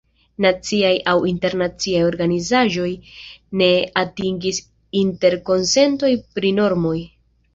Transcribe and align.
Naciaj 0.43 0.93
aŭ 1.09 1.13
internaciaj 1.31 1.99
organizaĵoj 2.05 2.87
ne 3.61 3.69
atingis 4.03 4.61
interkonsenton 5.05 6.17
pri 6.39 6.55
normoj. 6.61 6.97